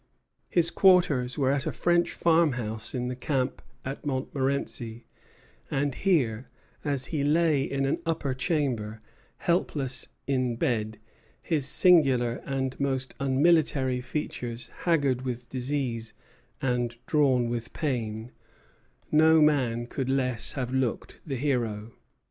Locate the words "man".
19.39-19.85